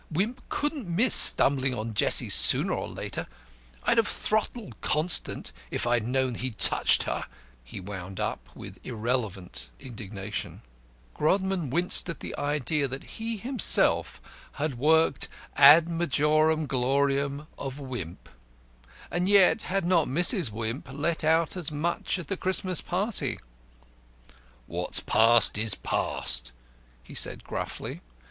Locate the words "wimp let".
20.49-21.23